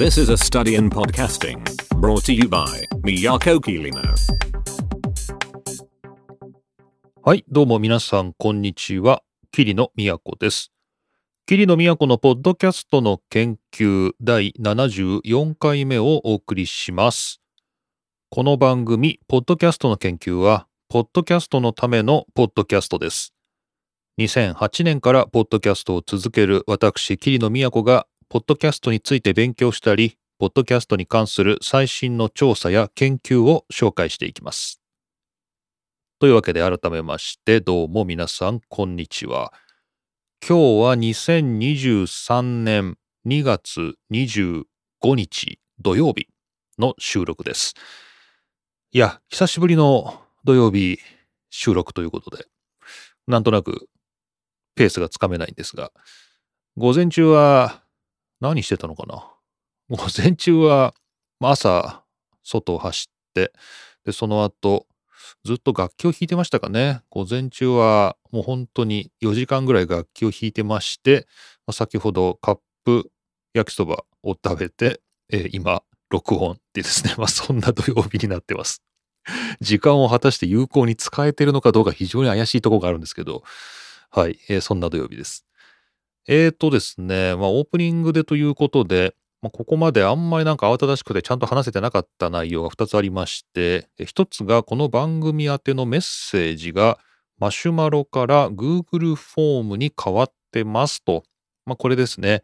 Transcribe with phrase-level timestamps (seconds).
[0.00, 1.62] This is a study in podcasting
[2.00, 2.64] brought to you by
[3.04, 4.00] Miyako Kirino.
[7.22, 9.22] はい、どうも皆さん、こんにちは。
[9.52, 10.72] 桐野都です。
[11.44, 17.42] 桐野都のポッドキャストの研究第74回目をお送りします。
[18.30, 23.34] この番組、ポッドキャストの研究は、ポッドキャストのためのポッドキャストです。
[24.18, 34.80] 2008年からポッドキャストを続ける私、桐野都が、ポッドキャストについて勉強したり、ポッドキャストに関する最新の調査や研究を紹介していきます。
[36.20, 39.52] というわけで改めましてどうも皆さんこんにちは。
[40.48, 44.64] 今日は2023年2月25
[45.02, 46.28] 日土曜日
[46.78, 47.74] の収録です。
[48.92, 51.00] いや、久しぶりの土曜日
[51.50, 52.44] 収録ということで、
[53.26, 53.88] なんとなく
[54.76, 55.90] ペースがつかめないんですが、
[56.76, 57.82] 午前中は
[58.40, 59.24] 何してたのかな？
[59.88, 60.94] 午前中は
[61.40, 62.02] 朝
[62.42, 63.52] 外を走って、
[64.04, 64.86] で、その後
[65.44, 67.02] ずっと楽器を弾いてましたかね。
[67.10, 71.26] 午前中はもう本当に4時間ぐらい楽器を弾いてまして、
[71.70, 73.10] 先ほどカップ
[73.54, 78.82] 焼きそばを食べて、えー今、録音ってですね、まあそんな土曜日になってます。
[79.60, 83.42] 時間を果たして有効に使えてるのかどうか非常に怪しいところがあるんですけど、
[84.10, 85.44] はい、えーそんな土曜日です。
[86.32, 97.00] えーとですね、まあオープニングでということで、まあ、ここまであんまりなんか慌ただしくてちゃんと話せてなかった内容が2つありまして、え一つがこの番組宛てのメッセージが
[97.40, 101.24] マシュマロから Google フォームに変わってますと。
[101.66, 102.42] まあ、これですね。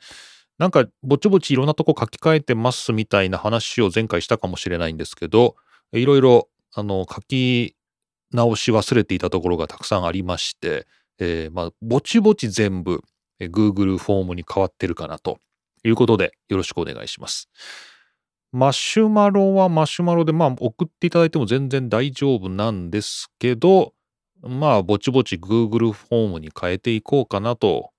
[0.58, 5.54] なんかぼちぼちいろんなとこ書き換えてますみたいな話を前回したかもしれないんですけど、
[5.92, 7.76] いろいろあの書き
[8.32, 10.88] 直し忘れていたところがたくさんありまして、
[11.20, 13.04] えーまあぼちぼち全部
[13.38, 15.38] え Google フォームに変わってるかなと
[15.84, 17.48] いうことでよろしくお願いします。
[18.52, 23.92] マシュマロはマシュマロでまあ送っていただいても全然大丈夫なんですけど、
[24.40, 27.90] まあぼちぼち Google フォームに変えていこうかなと、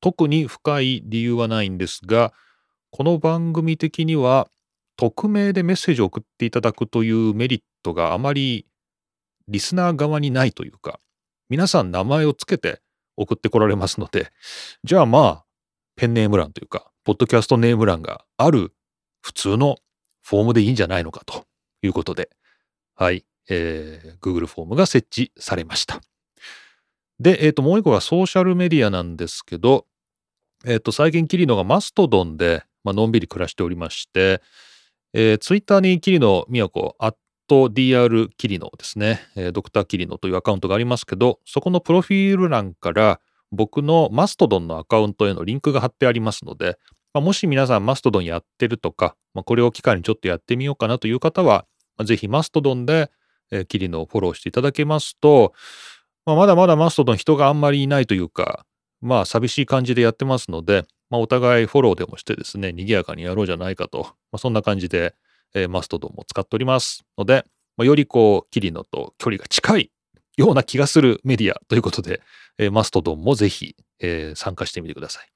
[0.00, 2.32] 特に深い理由はないんですが、
[2.90, 4.48] この番組的には
[4.96, 8.66] 匿名でメッセージを送っていただくというメリットがあまり
[9.48, 10.98] リスナー側にないというか、
[11.50, 12.80] 皆さん名前をつけて
[13.16, 14.32] 送ってこられますので、
[14.84, 15.44] じゃあまあ、
[15.96, 18.72] ペンネーム欄というか、ポッドキャストネーム欄がある
[19.22, 19.76] 普通の
[20.22, 21.46] フォームでいいんじゃないのかと
[21.82, 22.30] いうことで、
[22.94, 26.00] はい、えー Google フォームが設置されました。
[27.18, 29.86] で、えっ、と、もう一個がソーシャルメディアなんですけど、
[30.66, 34.42] えっ、と、最近キリノがマストドンで、まあのんびり暮らしておりまして、
[35.12, 37.14] えー、ツイッターにキリノ都、アッ
[37.46, 43.20] ト DR キリノですね、えードクターキリノというアカウントがありますけど、そこのプロフィール欄から
[43.52, 46.78] 僕のマストドンのアカウントへのリンクが貼ってありますので、
[47.14, 53.10] まあ、もし皆さんマストドンやってるとか、まあ、これを機会にちょっとやってみようかなという方は、まあぜひマストドンで、
[53.50, 55.52] えーキリノをフォローしていただけますと、
[56.26, 58.66] まあ、まだまだマストドン人があんまりいないというか、
[59.00, 65.14] まあ寂しい感じでやってますので、まあ、お互いフォローでもしてですね、賑やかにやろうじゃないかと、まあ、そんな感じで、
[65.56, 67.44] えーマストドンも使っておりますので、
[67.76, 69.90] まあ、よりこう、キリノと距離が近い
[70.36, 72.20] ような気がするメディアということで、
[72.58, 75.28] えーマストドンもぜひ、えー参加してみてください。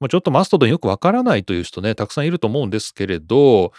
[0.00, 3.72] まあ、ちょっとマストドンよくわからないという人ね、たくさんいると思うんですけれど、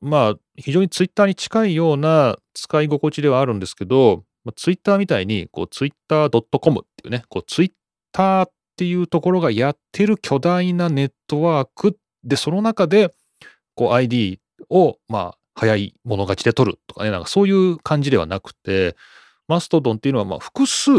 [0.00, 7.72] まあ、非常にツイッターに近いような使い心地ではあるんですけど、まあ、ツイッターみたいに、こう、ツイッター .com っていうね、こう、ツイッ
[8.12, 13.12] ターっていうところがやってる巨大なネットワークで、その中で、
[13.74, 14.38] こう、ID
[14.70, 18.96] を、まあ、早い者勝ちで取るとかね、なんかそういう感じではなくて、
[19.48, 20.90] マストドンっていうのは、まあ、複数、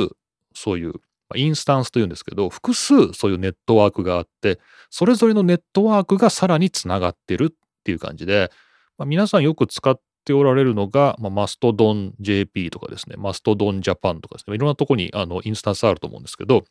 [0.54, 0.94] そういう、
[1.36, 8.50] インスタンスというんですけど、複数そういうネットワークがあって、それぞれのネットワークがさらにつながってるっていう感じで、
[8.98, 16.64] まあ、皆さんよく使っておられるのが、まあ、マストドン JP とかですね、マストドンジャパンとかですね、いろんなとこにあのインスタンスあると思うんですけど、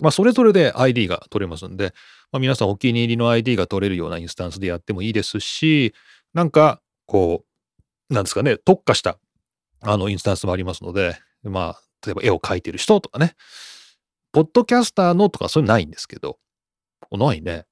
[0.00, 1.94] まあ、それぞれで ID が取れますんで、
[2.32, 5.94] まあ、皆さんお気に入りの ID が取れるようなインスタンスでやってもいいですし、
[6.34, 7.44] なんか、こ
[8.10, 9.18] う、なんですかね、特化した
[9.80, 13.34] あのインスタンスもありますので、まあ、例えば絵を描いてる人とかね、
[14.32, 16.38] ポッドキャスターのとかそういうのないんですけど、
[17.12, 17.66] ないね。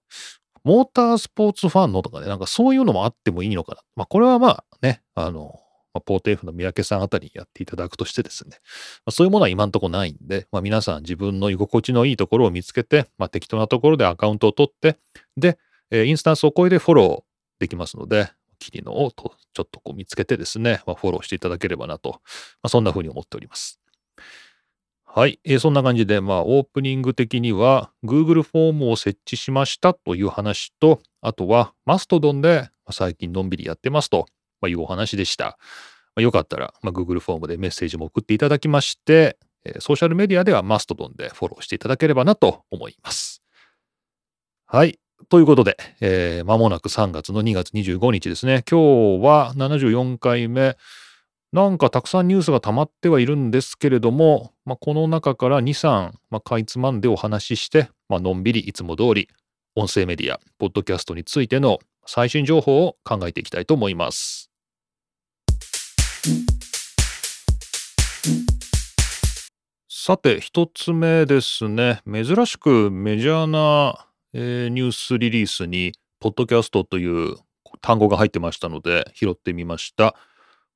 [0.64, 3.82] モータースポーツファンのとかね、なんかそういうのもあってもいいのかな。
[3.96, 5.58] まあ、これはまあね、あの、
[5.92, 8.58] まあ、ポーテーフの三宅さんあたりにやっていただくとしてですね、
[9.04, 14.98] まあ、そういうものは今んとこないんで、まあ、皆さん自分の居心地のいいところを見つけて、まあ、適当なところでアカウントを取って、
[15.36, 15.58] で、
[15.90, 18.30] えーインスタンスを超えてフォローできますので、
[18.62, 22.18] キリノをとちょっとこう見つけてですね、まあ、フォローしていただければなと、ま
[22.64, 23.80] あ、そんな風に思っております。
[25.04, 34.26] はい、えーそんな感じで、まあ、オープニング的には Google フォームを設置しましたという話と、あとはマストドンでま最近のんびりやってますと
[34.62, 35.58] まいうお話でした。
[36.14, 43.42] まあ、よかったら、まあ、Google フォームでメッセージも送っていただきまして、えーソーシャルメディアではマストドンでフォローしていただければなと思います。
[44.66, 44.98] はい。
[45.28, 48.64] ということで、えー間もなく3月の2月25日ですね。
[48.70, 50.76] 今日は74回目。
[51.52, 59.28] なんかたくさんニュースが溜まってはいるんですけれども、まあ、この中から2、3、まあ、かいつまんでお話しして、まあのんびりいつも通り、
[59.76, 64.50] 音声メディア、ポッドキャストについての最新情報を考えていきたいと思います。
[69.88, 72.00] さて、一つ目ですね。
[72.10, 77.36] 珍しくメジャーな、えーニュースリリースに、ポッドキャストという
[77.80, 80.14] 単語が入ってましたので、拾ってみました。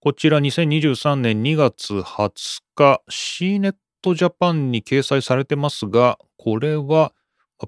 [0.01, 7.13] こちら2023年2月20日、C ネットジャパンに掲載されてますが、これは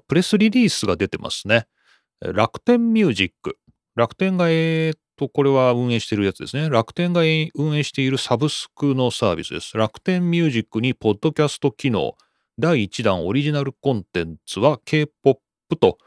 [0.07, 1.67] プレスリリースが出てますね。
[2.21, 3.57] 楽天ミュージック。
[3.95, 6.69] 楽天が、えーっと、これは運営してるやつですね。
[6.69, 7.21] 楽天が
[7.55, 9.75] 運営しているサブスクのサービスです。
[9.75, 12.15] 楽天ミュージックにポッドキャスト機能、
[12.57, 15.39] 第1弾オリジナルコンテンツは K-POP
[15.77, 15.97] と、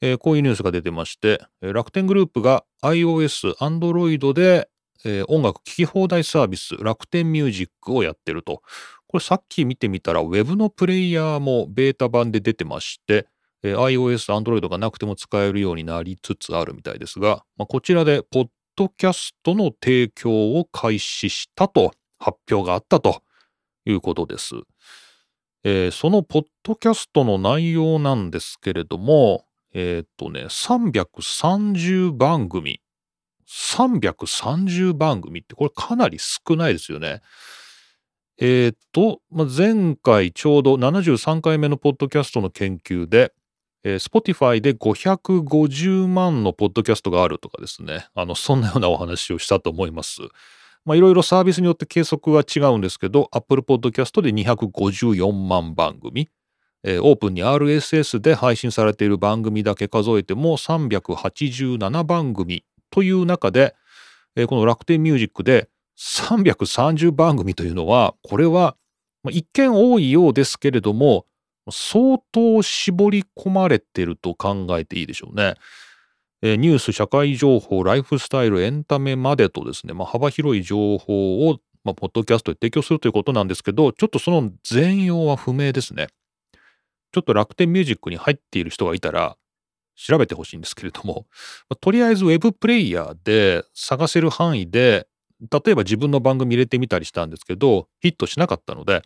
[0.00, 4.68] えーこういうニュースが出てまして、楽天グループが iOS、Android で、
[5.04, 8.62] えー音楽聴き放題サービス、楽天ミュージックをやってると。
[9.06, 13.26] これさっき見てみたら、Web のプレイヤーもベータ版で出てまして、
[13.62, 18.46] えー iOS、Android がなくても使えるようになりつつあるみたいですが、まあ、こちらで、ポッ
[18.76, 23.22] ドキャストの提供を開始したと発表があったと
[23.84, 24.54] いうことです。
[25.64, 32.80] えーそのポッドキャストの内容なんですけれども、えーっとね、330番組。
[33.46, 37.20] 330番組ってこれかなり少ないですよね。
[38.38, 43.32] えーっと、まあ、前回ちょうど73回目のポッドキャストの研究で、
[43.84, 50.20] えー Spotify で550万のポッドキャストがあるとかですね、あの、そんなようなお話をしたと思います。
[50.90, 56.28] まあ、いろいろサービスによって計測は違うんですけど、Apple Podcast で254万番組、
[56.82, 63.76] えーオープンに RSS で配信されている番組だけ数えても387番組という中で、
[64.34, 68.74] えーこの楽天ミュージックで330番組というのは、これは
[69.22, 71.24] ま一見多いようですけれども、
[71.70, 75.54] 相当絞り込まれてると考えていいでしょうね。
[76.42, 86.08] えーニュース、社会情報、ライフスタイル、エンタメまでとですね、まあ、幅広い情報を、まあ、ポッドキャストで提供するということなんですけど、ちょっとその全容は不明ですね。
[87.12, 89.36] ちょっと楽天ミュージックに入っている人がいたら、
[89.96, 91.26] 調べてほしいんですけれども、
[91.68, 95.06] まあとりあえずウェブプレイヤーで探せる範囲で、
[95.40, 99.02] 例えば自分の番組入れてみたりしたんですけど、ヒットしなかったので、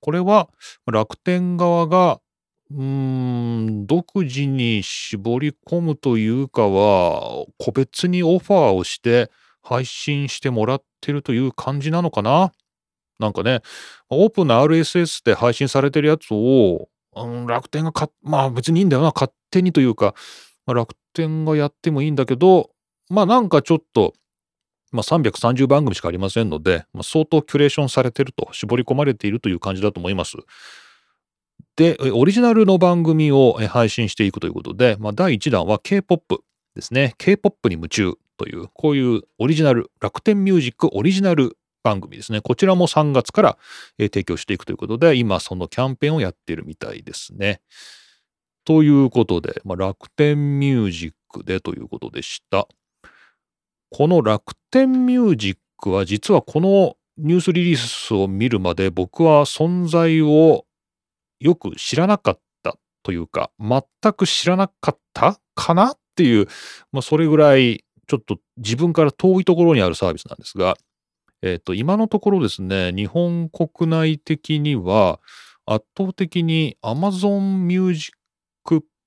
[0.00, 0.48] これは
[0.86, 2.20] 楽天側が、
[2.68, 9.30] 独自に絞り込むというかは、個別にオファーをして
[9.62, 12.52] 配信してもらってるという感じなのかな？
[13.18, 13.60] なんかね、
[14.10, 20.14] オープンな RSS で配信されてるやつを、うん、楽天がか、まあ別にいいんだよな、勝手にというか、
[20.66, 22.70] まあ、楽天がやってもいいんだけど、
[23.08, 24.12] まあなんかちょっと、
[24.92, 30.36] まあ330番組しかありませんので、まあ、相当キュレーションされてると、絞り込まれているという感じだと思います。
[31.76, 36.42] で、オリジナルの番組を配信していくということで、まあ、第1弾は K-POP
[36.74, 37.14] ですね。
[37.18, 42.40] K-POP に夢中という、こういうオリジナル、楽天ミュージックオリジナル番組ですね。
[42.40, 43.58] こちらも3月から
[43.98, 47.60] 提供していくということで、今そのキャンペーンをやっているみたいですね。
[48.64, 52.66] ということで、まあ、楽天ミュージックでということでした。
[53.90, 60.66] この楽天ミュージックは実はこのニュースリリースを見るまで僕は存在を
[61.40, 66.46] よく知らなかったというか、全く知らなかったかなっていう、
[66.92, 70.76] まあ、それぐらいちょっと自分から遠いところにあるサービスなんですが、
[71.42, 75.20] えっ、と、今のところですね、日本国内的には
[75.66, 78.16] 圧倒的に Amazon Music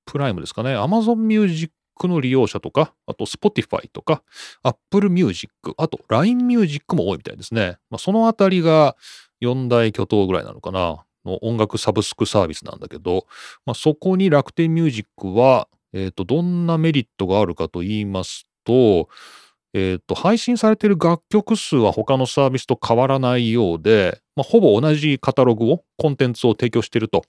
[0.06, 1.74] プライムですかね、Amazon Music
[2.08, 4.24] の利用者とか、あと Spotify とか、
[4.64, 7.78] Apple Music、あと LINE Music も多いみたいですね。
[7.90, 8.96] まあ、そのあたりが
[9.42, 13.26] 4大巨頭ぐらいなのかな、の音楽サブスクサービスなんだけど、
[13.66, 19.10] まあ、そこに楽天ミュージックは、えっ、と、どんなメリットがあるかと言いますと、
[19.74, 27.24] えっ、と、配信されている楽曲数は他のサービスと変わらないようで、まあ、ほぼ同じカタログを、コンテンツを提供していると。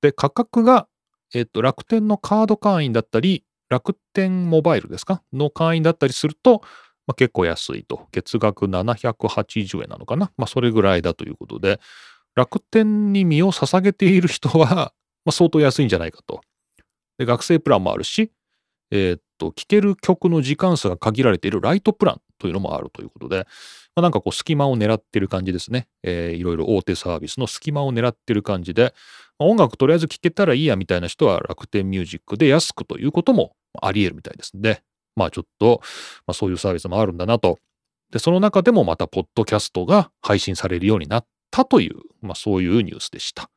[0.00, 0.86] で、価格が、
[1.34, 5.22] えっ、と、楽天のカード会員だったり、楽天モバイルですか？
[5.30, 6.62] の会員だったりすると、
[7.06, 8.06] まあ、結構安いと。
[8.12, 10.32] 月額780円なのかな？
[10.38, 11.80] まあ、それぐらいだということで、
[12.34, 14.92] 楽天に身を捧げている人は、
[15.24, 16.40] まあ、相当安いんじゃないかと。
[17.18, 18.30] で学生プランもあるし、
[18.90, 23.46] えー、っと、聴ける曲の時間数が限られているライトプランというのもあるということで、
[23.94, 25.88] まあ、なんかこう隙間を狙ってる感じですね。
[26.02, 28.94] えー、いろいろ大手サービスの隙間を狙ってる感じで、
[29.38, 34.82] まあ、音楽とりあえず聴けたらいいやみたいな人は楽天ミュージックで安くということもあり得るみたいですんで、
[35.16, 35.80] まあちょっと、
[36.26, 37.58] まあ、そういうサービスもあるんだなと。
[38.12, 43.50] で、その中でもまたポッドキャストが配信されるようになったという、まあそういうニュースでした。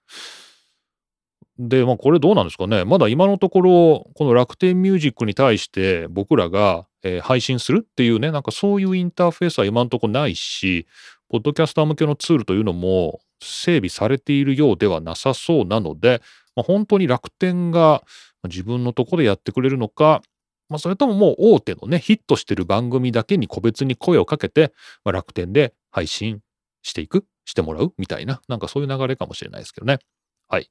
[1.60, 2.86] で、まあこれどうなんですかね。
[2.86, 10.88] まだ今のところ、この楽天ミュージックに対して僕らが、えー、配信するっていうね、なんかそういうインターフェースは今のところないし、
[11.30, 16.22] ポッドキャスター向けのツールというのも整備されているようではなさそうなので、
[16.56, 18.04] まあ、本当に楽天が
[18.44, 20.22] 自分のところでやってくれるのか、
[20.70, 26.40] まあ、それとももう大手のね、ヒットしてる番組だけに個別に声をかけて、まあ、楽天で配信
[26.82, 27.94] していくしてもらう？
[27.98, 30.00] みたいな、なんかそういう流れかもしれないですけどね。
[30.48, 30.70] はい。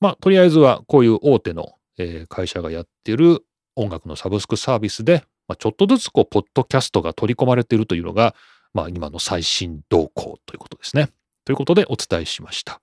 [0.00, 3.44] まあ、とりあえずはこういう大手の、えー、会社がやってる
[3.76, 8.34] 音楽のサブスクサービスで、まあ、ちょっとずつこう、ポッドキャストが取り込まれているというのが、
[8.72, 11.10] まあ、今の最新動向ということですね。
[11.44, 12.80] ということでお伝えしました。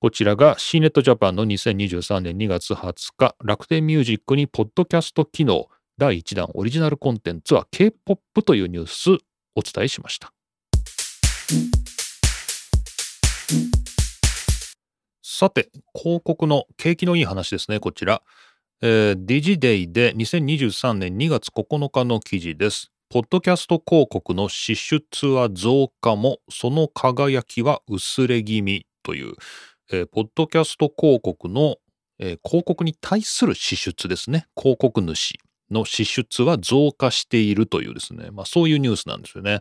[0.00, 9.10] こちらが C ネットジャパンの2023年2月20日、楽天ミュージックにポッドキャスト機能第1弾オリジナルコンテンツは K-POP というニュース
[9.54, 10.32] お伝えしました。
[15.22, 18.22] さて、広告の景気のいい話ですね、こちら。
[18.80, 22.92] えー、ディジデイで2023年2月9日の記事です。
[23.08, 29.34] ポッドキャスト広告の支出は増加も、その輝きは薄れ気味という、
[29.90, 31.76] えー、ポッドキャスト広告の、
[32.18, 34.46] えー、広告に対する支出ですね。
[34.56, 35.38] 広告主
[35.70, 39.60] の支出は増加しているというですね、まあそういうニュースなんですよね。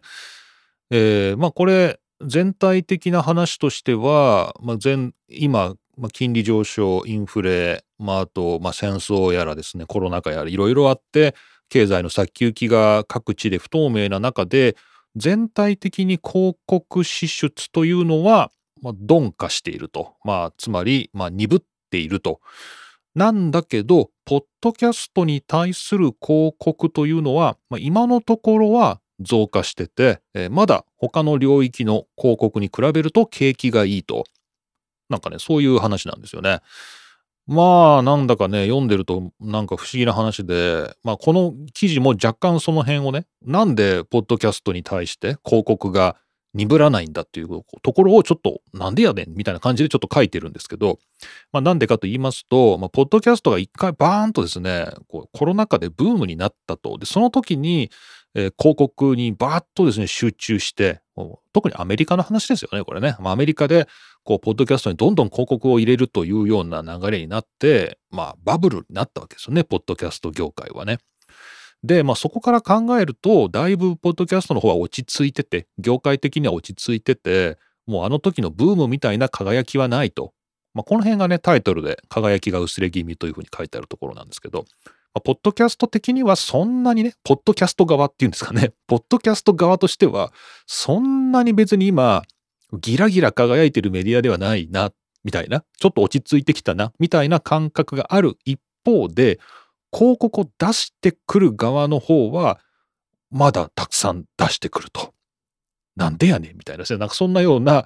[0.90, 11.36] えー、まあこれ、全体的な話としては、まあ、前今、まあ、金利上昇、インフレ、まあ、あと、まあ、戦争やらですね、コロナ禍やらいろいろあって、
[11.70, 14.76] 経済の先行きが各地で不透明な中で、
[15.16, 18.52] 全体的に広告支出というのは、
[18.82, 20.16] まあ、鈍化していると。
[20.24, 22.40] まあ、つまり、まあ、鈍っていると。
[23.14, 34.26] なんだけど、ポッドキャストに対する広告というのは、まあ、今のところは増加してて、えー、まだ他の領域の広告に比べると景気がいいと。
[35.10, 36.62] なんかね、そういう話なんですよね。
[37.48, 46.16] まあ、なんだかね、読んでるとなんか不思議な話で、まあ、この記事も若干その辺をね、なんでポッドキャストに対して広告が
[46.54, 51.00] 鈍らないんだっていうところをちょっとなんでやねんみたいな感じでちょっと書いてるんですけど、
[51.52, 56.98] まあなんでかと言いますと、まあ、ポッドキャストが一回バーンとですね、こうコロナ禍でブームになったと。
[56.98, 57.90] で、その時に、
[58.34, 61.02] えー、広告にバーッとですね、集中して、
[61.54, 63.16] 特にアメリカの話ですよね、これね。
[63.20, 63.88] まあ、アメリカで、
[64.24, 71.00] こう、ポッドキャストにどんどん広告を入れるというような流れになって、まあ、バブルになったわけですよね、ポッドキャスト業界はね。
[71.84, 77.58] で、まあそこから考えると、だいぶポッドキャストの方は落ち着いてて、業界的には落ち着いてて、
[77.88, 80.34] もうあの時のブームみたいな輝きはないと。
[80.74, 84.66] まあこの辺がね、タイトルで輝きが薄れ気味というふうに書いてあるところなんですけど、
[85.14, 90.32] まあ、ポッドキャスト的にはそんなにね、ポッドキャスト側っていうんですかね、 ポッドキャスト側としては、
[90.66, 92.24] そんなに別に今、
[92.74, 94.92] ギラギラ輝いてるメディアではないな、
[95.24, 99.40] みたいな、ちょっと落ち着いてきたな、みたいな感覚がある一方で、
[99.94, 102.60] 広告を出してくる側の方は、
[103.30, 105.14] まだたくさん出してくると。
[105.98, 106.86] なんでやねんみたいな。
[106.98, 107.86] なんかそんなような、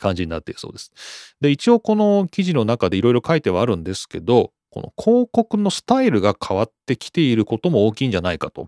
[0.00, 0.92] 感じになっているそうです。
[1.40, 8.66] で、一応この記事の中でいろいろ書いてはあるんですけど、この広告のスタイルが変わってきていることも大きいんじゃないかという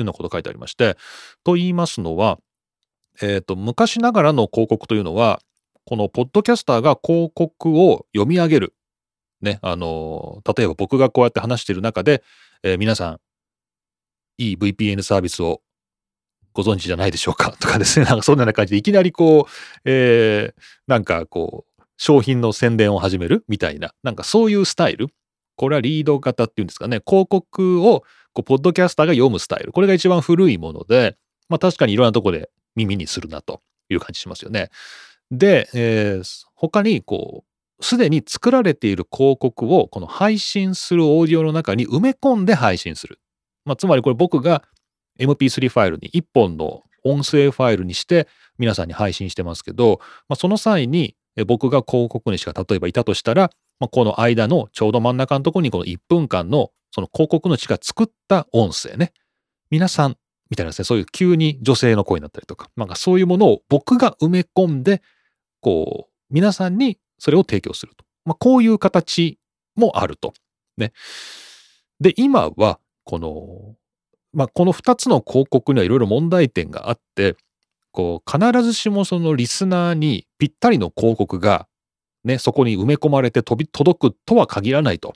[0.00, 0.96] ようなこと書いてありまして、
[1.44, 2.38] と言いますのは、
[3.20, 5.40] えっ、ー、と、昔ながらの広告というのは、
[5.84, 8.74] このポッドキャスターが広告を読み上げる
[9.42, 12.22] ね、あの、例えば僕がこうやって話している中で、
[12.62, 13.20] えー、皆さん、
[14.38, 15.60] いい VPN サービスを
[16.52, 25.08] ご存知じゃないでしょうか とかですね、なんかそんな感じでいきなりこう、えー、なんかこう、商品の宣伝を始めるみたいな、なんかそういうスタイル。
[25.62, 28.00] これはリード型っていうんですかね、広告を
[28.32, 29.70] こうポッドキャスターが読むスタイル。
[29.70, 31.16] これが一番古いもので、
[31.48, 34.70] まあ確かにいろんなとこで耳にするなという感じしますよね。
[35.30, 37.44] で、えー、他にこ
[37.78, 43.20] う、すでに作られている広告をこの配信するオーディオの中に埋め込んで配信する。
[43.64, 44.64] まあ、つまりこれ僕が
[45.20, 48.26] MP3 ファイルに1本の音声ファイルにして
[48.58, 51.14] 皆さんに配信してますけど、まあ、その際に
[51.46, 59.12] 僕が広告主が例えばいたとしたら、まあ、この間のちょうど真ん中のところにこの1分間のその広告主が作った音声ね。
[59.70, 60.16] 皆さん
[60.50, 65.00] みたいなですね、そういう急に女性の声になったりとか、なんかそういうものを僕が埋め込んで、
[65.60, 68.04] こう、皆さんにそれを提供すると。
[68.26, 69.38] まあ、こういう形
[69.74, 70.34] もあると。
[70.76, 70.92] ね。
[72.00, 73.76] で、今は、この、
[74.34, 77.36] まあ、この2つの広告にはいろいろ問題点があって、
[77.90, 81.66] こう、必ずしもそのリスナーにぴったりの広告が、
[82.24, 85.14] ね、そこに埋め込まれて飛び、届くとは限らないと。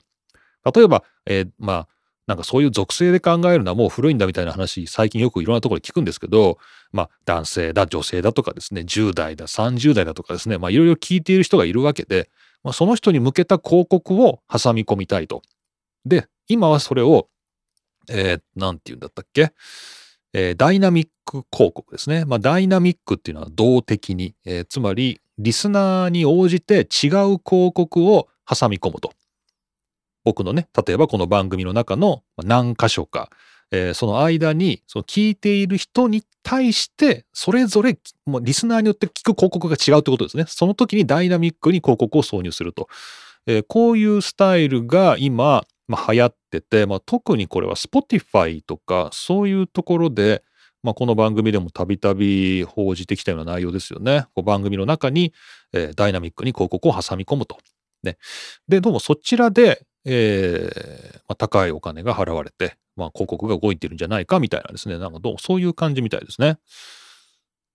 [0.75, 1.87] 例えば、えー、まあ、
[2.27, 6.57] なんかそういう属性で考えるのはもう古いんだみたいな話、最近よくいろんなところで聞くんですけど、
[6.91, 12.29] まあ男性だ、女性だとかですね、10代だ、30代だとかですね、まあいろいろ聞いている人がいるわけで、
[12.63, 15.41] まあ、その人に向けた広告を挟み込みたいと。
[16.05, 17.29] で、今はそれを、
[18.09, 19.53] えー、なんて言うんだったっけ？
[20.39, 22.23] えー、ダイナミック広告ですね。
[22.23, 29.13] まあ、ダイナミックっていうのは動的に、えー、つまりリスナーに応じて違う広告を挟み込むと。
[30.23, 33.31] 僕のね、例えばこの番組の中の何箇所か、
[33.71, 40.45] えー、その間にその聞いている人に対してそれぞれもうリスナーによって聞く広告が違うってことですね。
[40.47, 42.89] その時にダイナミックに広告を挿入すると。
[43.47, 50.43] えー、こういうスタイルが今、まあ、流行ってて、まあ、特にこれは Spotify とかそういうところで、
[50.83, 54.25] まあ、この番組でもたびたび報じてきたような内容ですよね。
[54.35, 55.33] こう番組の中に、
[55.73, 57.57] えー、ダイナミックに広告を挟み込むと。
[58.03, 58.17] ね、
[58.67, 66.57] でどうもそちらで、えーまあ、高いお金が払われて、まあ、広告が動いてるんじゃないかみたいなですね、なんかどうもそういう感じみたいですね。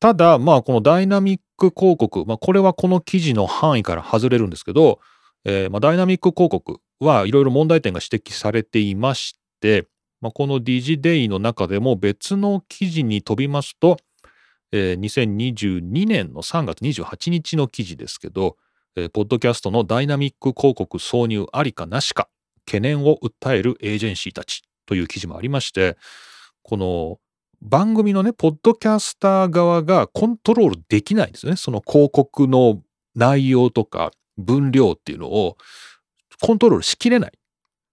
[0.00, 5.00] ただ、まあ、このダイナミック広告、まあ、これはこの記事の範囲から外れるんですけど、
[5.45, 9.88] えーまあ、ダイナミック広告はいろいろ問題点が指摘されていまして、
[10.21, 13.97] まあ、この DigiDay の中でも別の記事に飛びますと、
[14.71, 18.56] えー、2022年の3月28日の記事ですけど、
[18.94, 22.28] えー、ポッドキャストのダイナミック広告挿入ありかなしか、
[22.66, 25.97] 懸念を訴えるエージェンシーたちという記事もありまして、
[26.62, 27.18] この
[27.61, 31.56] 番組のね、ポッドキャスター側がコントロールできないんですよね。
[31.56, 32.80] その広告の
[33.16, 35.56] 内容とか分量っていうのを
[36.42, 37.32] コントロールしきれない。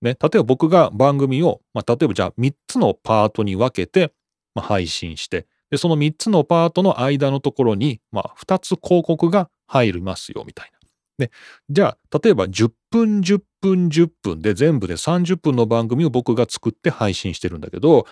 [0.01, 4.11] ね、例えば僕が番組を、まあ、例えばじゃあ3つのパートに分けて、
[4.55, 10.79] まあ、配信して、で、その3つのパートの間のところに、まあ、2つ広告が入りますよ、みたいな。
[11.27, 11.31] で、
[11.69, 18.07] じゃあ、例えば10分、10分、10分で全部で30分の番組を僕が作って配信してるんだけど、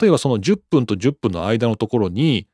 [0.00, 2.46] 例えばその10分と10分の間のところに、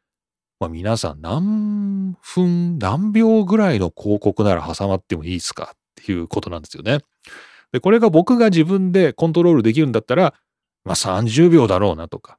[0.60, 5.74] まあ、皆さん何分、何秒ぐらいの広告なら挟まってもいいですか
[6.12, 7.00] いうことなんですよね。
[7.72, 10.34] で、これが僕が自分でコントロールできるんだったら、
[10.84, 12.38] まあ30秒だろうなとか、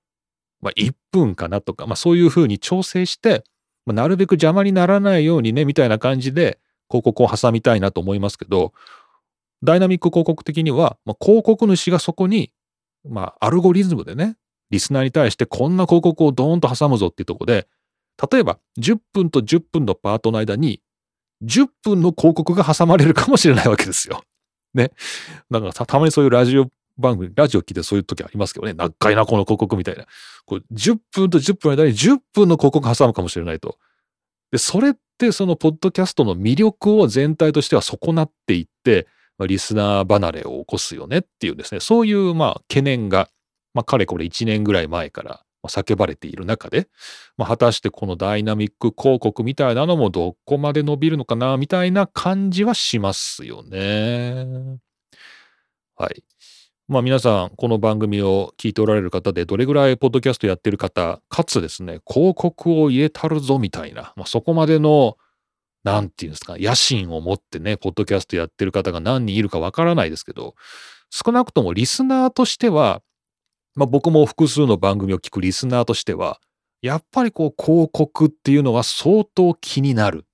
[0.61, 3.43] まあ1分かなとか、まあそういうふうに調整して、
[3.85, 8.73] まあ、なるべく邪魔にならないようにね、みたいな感じで、広告を挟みたいなと思いますけど、
[9.63, 12.51] ダイナミック広告的には、まあ、広告主がそこに、
[13.07, 14.37] まあ、アルゴリズムでね、
[14.69, 17.67] リスナーに対してこんな広告をドーンと挟むぞっていうとこで、
[18.31, 20.81] 例えば10分と10分のパートの間に、
[21.43, 24.23] 10分の広告が挟まれるかもしれないわけですよ。
[24.73, 24.91] ね。
[25.51, 30.05] だからたまにそういうラジオ番組、ラジオ聞いてそういう時ありますけどね、長いな、この広告みたいな。
[30.45, 33.77] こう10分と10分の間に10分の広告挟むかもしれないと。
[34.51, 43.29] で、それってそのポッドキャストの魅力を全体としては損なっていって、まあ、リスナー離れを起こすよねっていうですね、そういうまあ懸念が、
[43.73, 46.87] まあ、かれこれ1年ぐらい前から叫ばれている中で、
[47.37, 54.79] まあ、果たしてこのダイナミック広告みたいなのもどこまで伸びるのかなみたいな感じはしますよね。
[55.95, 56.23] はい。
[56.87, 65.17] まあ皆さん、この番組を聞いておられる方で、どれぐらいポッドキャストやってる方、かつですね、広告を入れたるぞみたいな、まあ、そこまでの、
[65.83, 70.53] なんていうんですか、野心を持ってね、ポッドキャストやってる方が何人いるかわからないですけど、
[71.09, 73.01] 少なくともリスナーとしては、
[73.75, 76.39] まあ僕も複数の番組を聞くリスナーとしては、
[76.81, 80.25] やっぱりこう広告っていうのは相当気になる。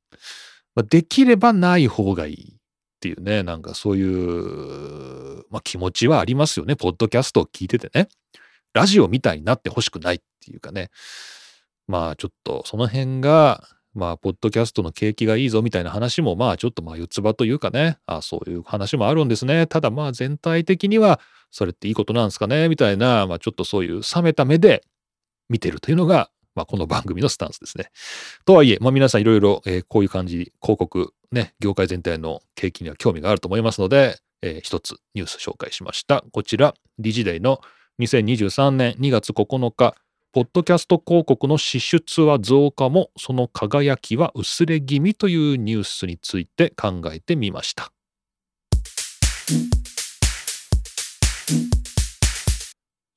[0.76, 2.56] まあ、できればない方がいい。
[2.56, 6.76] っていうね、なんかそういう、まあ、気持ちはありますよね。
[6.76, 8.10] ポッドキャストを聞いててね。
[8.74, 10.92] ラジオみたいになってほしくないっていうかね。
[11.88, 13.64] まあちょっとその辺が、
[13.96, 19.66] まあ、ポッドキャストの景気がいいぞみたいな話も、まあちょっとまあ四つ葉というかね、あそういう話もあるんですね。
[19.66, 21.20] ただまあ全体的には、
[21.52, 22.70] それっていいことなんですかね？
[22.70, 24.84] みたいな、まあちょっとそういう冷めた目で
[25.50, 27.92] 見てるというのが、まあ、この番組のスタンスですね。
[28.46, 36.24] とはいえ、まあ、皆さんいろいろ、こういう感じ、広告、ね、業界全体の景気には興味があると思いますので、えー、一つニュース紹介しました。
[36.32, 37.62] こちら、理事デイの
[38.00, 39.96] 2023年2月9日、
[40.34, 47.92] ポッドキャスト広告の支出は増加も、その輝きは薄れ気味というニュースについて考えてみました。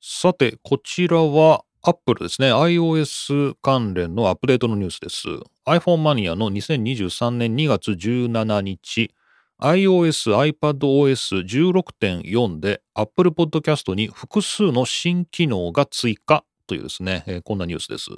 [0.01, 2.51] さて、こちらは Apple ですね。
[2.51, 5.27] iOS 関連のアップデートのニュースです。
[5.67, 9.13] iPhone マニアの2023年2月17日、
[9.61, 18.09] iOS、iPadOS16.4 で Apple Podcast に複数の新機能が追加というですね、えー、こんなニュースです。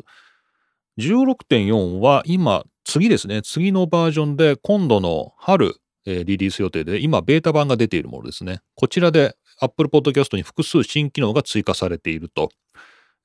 [0.98, 5.76] 16.4は今、次ですね、次のバージョンで今度の春、
[6.06, 8.62] リリース予定で、今、ベータ版が出ているものですね。
[8.76, 12.50] こちらで Apple Podcast に複数新機能が追加されていると。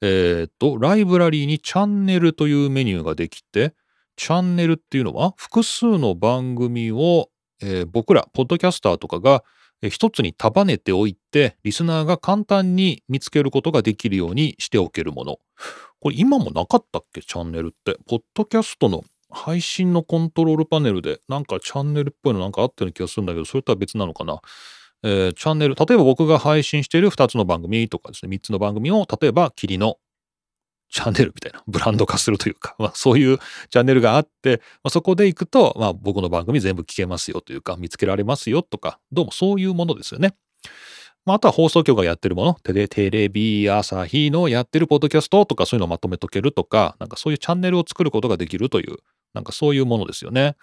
[0.01, 3.75] えっ、と、ライブラリーにチャンネルというメニューができて、
[4.17, 7.31] チャンネルっていうのは複数の番組を、
[7.63, 9.45] えー、僕ら、ポッドキャスターとかが、
[9.91, 15.39] 一つに束ねておいて、リスナーが簡単に見つけることができるようにしておけるもの。
[16.01, 17.21] これ今もなかったっけ？
[17.21, 17.97] チャンネルって。
[18.07, 24.41] ポッドキャストの配信のコントロールパネルで、なんかチャンネルっぽいのなんかあったような気がするんだけど、それとは別なのかな？
[25.03, 29.99] えー、チャンネル、例えば僕が配信している2つの番組とかですね、3つの番組を、例えば、霧の
[30.91, 33.39] チャンネルみたいな、ブランド化するというか、まあ、そういう
[33.71, 40.35] チャンネルがあって、まあ、そこで行くと、まあ、僕の番組全部聞けますよというか、見つけられますよとか、どうもそういうものですよね。
[41.25, 48.97] まあ、あとは放送局がやってるもの、テレビ朝日のやってるポッドキャストとかそういうのをまとめとけるとか、なんかそういうチャンネルを作ることができるという、
[49.35, 50.57] なんかそういうものですよね。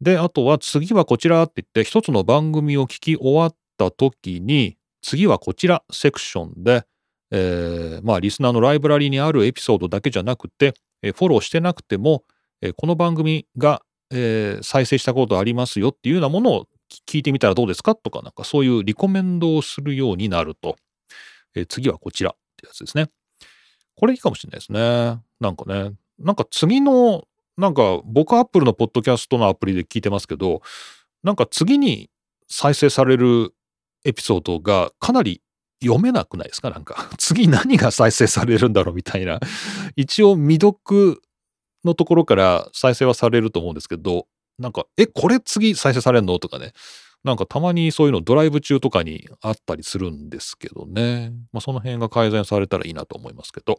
[0.00, 6.84] で、あとは次はこちらって言って、一つの番組を聞き終わった時に、次はこちらセクションで、
[7.30, 12.24] えー、まあリスナーのライブラリーにあるエピソードだけじゃなくて、えフォローしてなくても、
[12.60, 16.66] えこの番組が、えー、再生したことありますよっていうようなものを
[17.06, 20.76] 聞いてみたらどうですかとか、なんかそういうリコメンドをするようになると、
[21.54, 23.10] えー、次はこちらってやつですね。
[23.96, 25.20] これいいかもしれないですね。
[25.40, 27.24] なんかね、なんか次の、
[27.60, 30.62] なんか僕アップルのポッドキャストのアプリで聞いてますけど、
[31.22, 32.10] なんか次に
[32.48, 33.52] 再生される
[34.04, 35.42] エピソードがかなり
[35.84, 36.70] 読めなくないですか？
[36.70, 39.38] なんか、 次何が再生されるんだろうみたいな。
[39.94, 41.20] 一応未読
[41.84, 44.26] のところから再生はされると思うんですけど、
[44.58, 46.38] なんか、え、これ次再生されんの？
[46.38, 46.72] とかね。
[47.22, 51.32] なんかたまにそういうのドライブ中とかにあったりするんですけどね。
[51.52, 53.78] まあその辺が改善されたらいいなと思いますけど。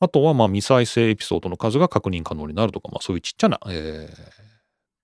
[0.00, 4.16] あとはまあ未再生エピソードの数が確認可能になるとか、まあそういうちっちゃな、えー、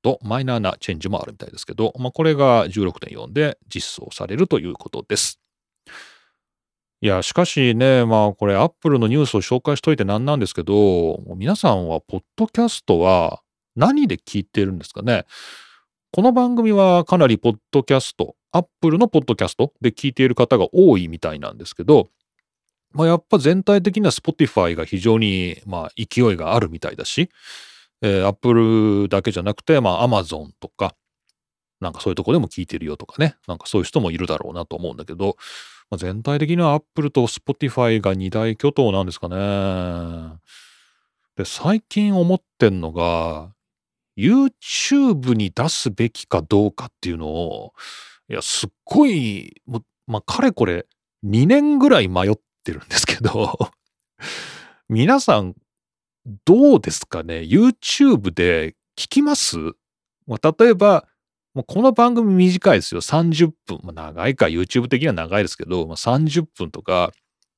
[0.03, 5.41] とマイナーなチェンジもあるみたいですけど、まあこれが16.4で実装されるということです。
[7.01, 13.41] いや、しかしね、まあこれアップルのニュースを紹介しといてなんなんですけど、皆さんはポッドキャストは
[13.75, 15.25] 何で聞いてるんですかね？
[16.13, 22.11] この番組はかなりポッドキャスト、アップルのポッドキャストで聞いている方が多いみたいなんですけど、
[22.95, 27.31] まあ、やっぱ全体的には Spotify が非常に、まあ、勢いがあるみたいだし、
[28.03, 30.95] えー、Apple だけじゃなくて、まあ、Amazon とか、
[31.81, 35.37] なんかそういうとこでも聞いてるよとかね、なんかそういう人もいるだろうなと思うんだけど、
[35.91, 40.39] まあ、全体的には Apple と Spotify が二大巨頭なんですかね。
[41.37, 43.53] で、最近思ってんのが、
[44.17, 47.73] YouTube に出すべきかどうかっていうのを、
[48.29, 50.87] いや、すっごい、もまあ、かれこれ
[51.25, 53.71] 2年ぐらい迷ってるんですけど
[54.89, 55.55] 皆さん、
[56.45, 59.57] どうですかね ?YouTube で聞きます？
[60.27, 61.07] まあ、例えば、
[61.67, 63.01] この番組短いですよ。
[63.01, 63.81] 30分。
[63.83, 67.13] まあ、長いか、YouTube 的には長いですけど、まあ、30分とか、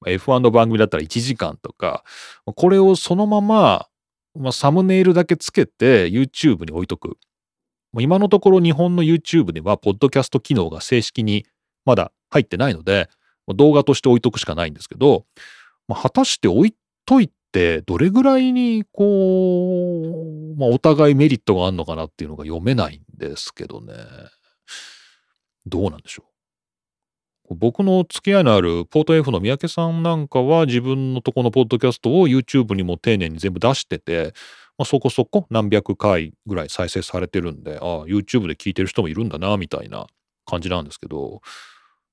[0.06, 2.04] F1 の番組だったら1時間とか、
[2.44, 3.88] これをそのまま
[4.34, 7.18] まあ、サムネイルだけつけて YouTube に置いとく。
[8.00, 11.46] 今のところ日本の YouTube では、ポッドキャスト機能が正式に
[11.84, 13.08] まだ入ってないので、
[13.48, 15.26] 動画として置いとくしかないんですけど、
[15.88, 20.24] まあ、果たして置いといて、どれぐらいに、こ
[20.56, 23.94] う、まあ、お互いメリットがあるのかなっていうのが読めないんですけどね。
[25.66, 26.24] どうなんでしょ
[27.50, 27.54] う？
[27.54, 34.32] 僕の付き合いのあるポート F の三宅さんなんかは自分のとこのポッドキャストを YouTube にも丁寧に全部出してて、
[34.76, 40.06] まあ、そこそこ何百回ぐらい再生されてるんで、ああ、YouTube で聞いてる人もいるんだな、みたいな
[40.46, 41.42] 感じなんですけど、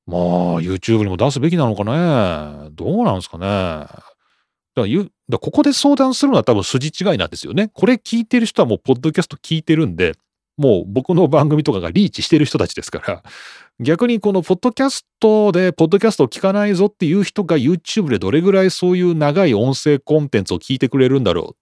[0.07, 0.19] まあ、
[0.61, 2.69] YouTube にも出すべきなのかね。
[2.71, 3.45] どうなんですかね。
[3.47, 7.69] だからだここで相談するのは多分筋違いなんですよね。
[7.73, 10.15] これ聞いてる人はもうポッドキャスト聞いてるんで、
[10.57, 13.23] もう僕の番組とかがリーチしてる人たちですから、
[13.79, 21.55] 逆にこのポッドキャストで、ポッドキャストを聞かないぞっていう人が YouTube でどれぐらいそういう長い音声コンテンツを聞いてくれるんだろうっ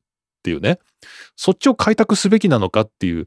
[0.43, 0.79] ていうね、
[1.35, 3.25] そっちを開拓すべきなのかっていう、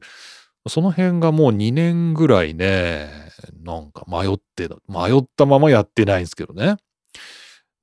[0.67, 3.32] その辺がもう2年ぐらいね、
[3.63, 6.77] なんか迷って、迷ったままやってないんですけどね。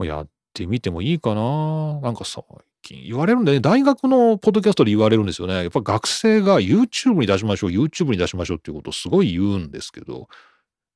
[0.01, 2.43] やってみてもいいかななんかさ、
[2.83, 5.55] 近言われるんでね、大学のポッドキャストで言われるんですよね。
[5.55, 10.29] やっぱ学生が YouTube に出しましょう、YouTube に出しましょうっていうことをすごい言うんですけど、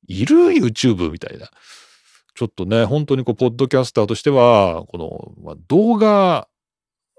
[0.06, 1.50] いる ?YouTube みたいな。
[2.34, 6.48] ちょっとね、本当にこう、ポッドキャスターとしては、この、まあ、動画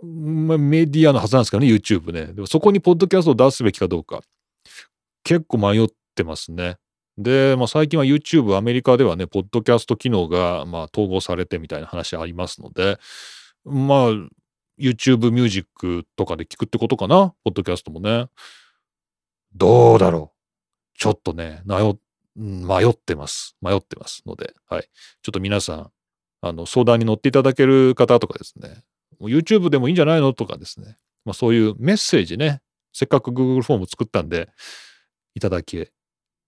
[0.03, 2.33] まあ、メディアのはずなんですけどね、YouTube ね。
[2.33, 4.21] でもそこにポッドキャストを出すべきかどうか、
[5.23, 6.77] 結構迷ってますね。
[7.17, 12.97] で、まあ、最近は YouTube、アメリカではね、ポッドキャスト機能が、まあ、統合されてみたいな話ありますので、
[13.63, 14.09] まあ、
[14.77, 18.27] YouTube ミュージックとかで聞くってことかな、ポッドキャストもね。
[19.55, 20.97] どうだろう？
[20.97, 21.95] ちょっとね、迷
[22.35, 23.55] 迷ってます。
[23.61, 24.89] 迷ってますので、はい。
[25.21, 25.91] ちょっと皆さん、
[26.41, 28.83] あの、相談に乗っていただける方とかですね、
[29.21, 30.33] YouTube でもいいんじゃないの？
[30.33, 34.49] とかですね、まあ、そういうメッセージね、せっかく Google フォーム作ったんで、
[35.35, 35.93] いただけ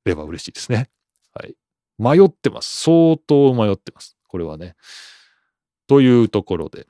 [0.07, 0.89] れば嬉しいですね。
[1.33, 1.55] はい。
[1.97, 2.81] 迷ってます。
[2.81, 4.17] 相当迷ってます。
[4.27, 4.75] これはね。
[5.87, 6.87] というところで。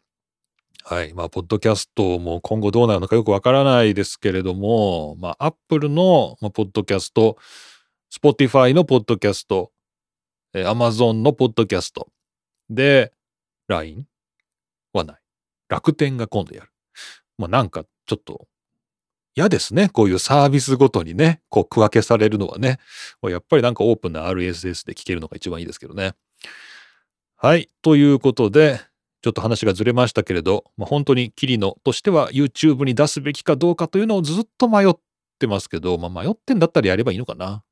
[0.83, 1.13] はい。
[1.13, 7.37] まあ、ポッドキャストも今後どうなるのかよくわからないですけれども、まあ、Apple のポッドキャスト、
[8.13, 9.71] Spotify のポッドキャスト、
[10.53, 12.07] Amazon のポッドキャスト
[12.69, 13.11] で、
[13.67, 14.07] LINE
[14.93, 15.21] はない。
[15.67, 16.71] 楽天が今度やる。
[17.37, 18.47] まあ、なんかちょっと
[19.37, 19.87] 嫌ですね。
[19.89, 22.79] こういうサービスごとにね、こう区分けされるのはね。
[23.21, 26.13] やっぱりなんかオープンな RSS で聞けるのが一番いいですけどね。
[27.35, 27.69] はい。
[27.83, 28.81] ということで、
[29.21, 34.95] ちょっと話がずれましたけれど、まあ、本当にキリノとしては YouTube に出すべきかどうかというのをずっと迷っ
[35.37, 37.63] てますけど、まあ、迷ってんだったらやればいいのかな。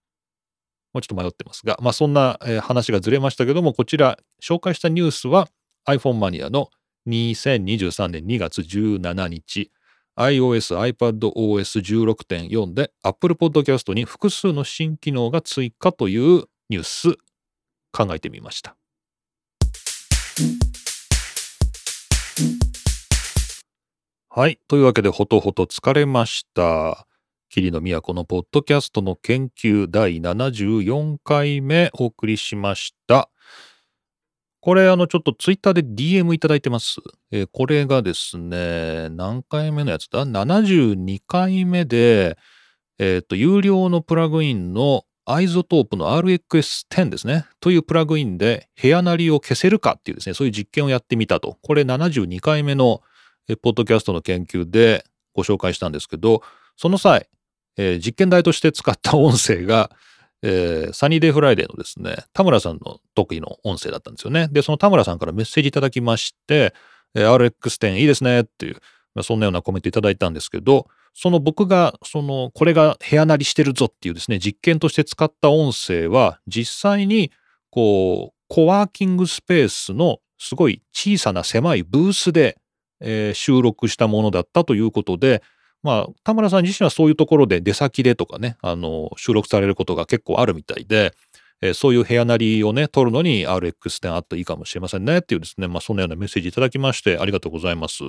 [0.93, 5.47] もうちょっと迷ってますが、まあ、そんな、話がずれましたけども、こちら紹介したニュースは
[5.88, 6.69] iPhone マニアの
[7.08, 9.71] 2023年2月17日、
[10.17, 17.17] iOS、iPadOS16.4 で Apple Podcast に複数の新機能が追加というニュース
[17.91, 18.75] 考えてみました。
[24.30, 24.60] はい。
[24.67, 27.08] というわけで、ほとほと疲れました。
[27.49, 33.30] 霧の都のポッドキャストの研究第74回目お送りしました。
[34.65, 36.97] これ、あの、ちょっとツイッターで DM いただいてます。
[37.30, 42.36] えー、これがですね、何回目のやつだ ?72 回目で、
[42.97, 47.45] えっ、ー、と、有料のプラグインの iZotope の RX10 ですね。
[47.60, 51.60] というプラグインで部屋鳴りを消せるかっていうですね、そういう実験をやってみたと。
[51.62, 53.04] これ72回目の
[53.62, 56.41] ポッドキャストの研究でご紹介したんですけど、
[56.75, 57.30] その際、
[57.78, 59.91] えー、実験台として使った音声が、
[60.41, 64.48] えー、サニーデイフライデーのですね、田村さんの得意の音声だったんですよね。
[64.52, 66.74] で、その田村さんからメッセージいただきまして、
[67.15, 68.76] えー、RX10 いいですねっていう、
[69.15, 77.32] まあ、そんなようなコメントいただいたんですけど、その僕が、その、これが部屋鳴りしてるぞっていうですね、実験として使った音声は、実際に、
[77.69, 82.58] こう、コワーキングスペースのすごい小さな狭いブースで、
[83.00, 85.41] えー、収録したものだったということで、
[85.86, 91.13] まあ、田村さん自身はそういうところで出先でとかね、あの、収録されることが結構あるみたいで、
[91.62, 98.04] えー、そういう部屋なりをね、撮るのに RX10 あっていいかもしれませんねっていうですね、まあ、そんなようなメッセージいただきましてありがとうございます。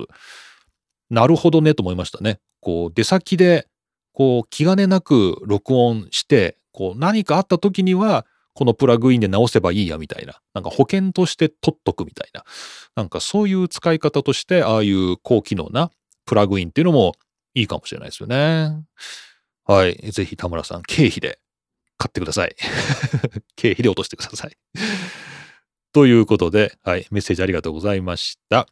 [1.11, 2.39] なるほどねと思いましたね。
[2.61, 3.67] こう、出先で、
[4.11, 10.41] こう、気兼ねなく録音して、こう、何かあった時には、このプラグインで直せばいいやみたいな。
[10.55, 12.43] なんか保険として取っとくみたいな。
[12.95, 15.91] なんかそういう使い方として、ああいう高機能な
[16.25, 17.13] プラグインっていうのも
[17.53, 18.83] いいかもしれないですよね。
[19.65, 19.95] はい。
[20.11, 21.39] ぜひ田村さん、経費で
[21.97, 22.55] 買ってください。
[23.55, 24.57] 経費で落としてください。
[25.93, 27.07] ということで、はい。
[27.11, 28.67] メッセージありがとうございました。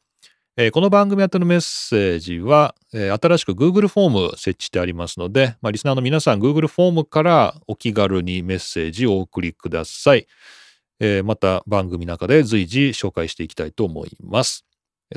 [0.58, 10.28] えー、この番組宛てのメッセージは、えー、新しく Google フォーム設置してありますので、まあ、リスナーの皆さん Google フォームからお気軽にメッセージをお送りください。
[11.02, 14.66] えー、また番組の中で随時紹介していきたいと思います。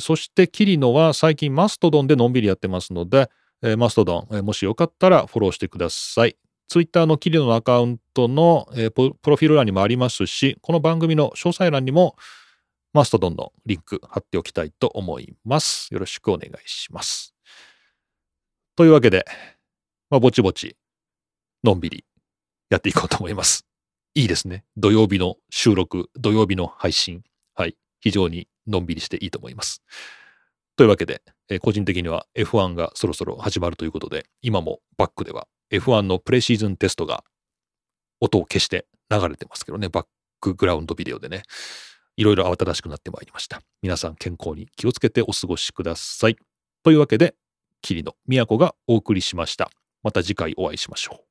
[0.01, 3.31] そしてキリノは最近マストドンでのんびりやってますので、
[3.63, 6.37] えー、マストドン、えー、もしよかったらフォローしてください。
[6.69, 12.17] ツイッターのキリノのアカウントの、えー、プロフィール欄にもありますし、この番組の詳細欄にも
[12.93, 15.93] マストドンのリンク貼っておきたいと思います。
[15.93, 17.35] よろしくお願いします。
[18.77, 19.25] というわけで、
[20.11, 20.77] まあ、ぼちぼち、
[21.65, 22.05] のんびり
[22.71, 23.67] やっていこうと思います。
[24.15, 24.65] いいですね。
[24.77, 27.23] 土曜日の収録、土曜日の配信。
[27.55, 27.77] はい。
[28.01, 29.83] 非常にのんびりしていいと思います。
[30.79, 37.25] というわけで、えー、個人的には F1 がそろそろ始まるということで、今もバックでは F1 のプレシーズンテストが
[38.21, 40.07] 音を消して流れてますけどね、バッ
[40.41, 41.43] クグラウンドビデオでね、
[42.17, 43.61] いろいろ慌ただしくなってまいりました。
[43.83, 46.37] 皆さん健康に気をつけてお過ごしください。
[46.85, 47.35] というわけで、
[47.83, 48.15] 桐野
[48.47, 49.73] 都がお送りしました。
[50.05, 51.28] また次回お会いしましょう。